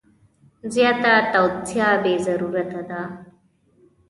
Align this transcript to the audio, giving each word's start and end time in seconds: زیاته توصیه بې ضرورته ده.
زیاته 0.73 1.13
توصیه 1.33 1.89
بې 2.03 2.13
ضرورته 2.25 2.81
ده. 2.89 3.01